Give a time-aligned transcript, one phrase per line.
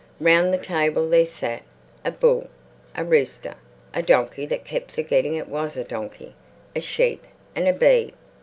[0.19, 1.61] Round the table there sat
[2.03, 2.49] a bull,
[2.95, 3.53] a rooster,
[3.93, 6.33] a donkey that kept forgetting it was a donkey,
[6.75, 7.23] a sheep
[7.55, 8.11] and a bee.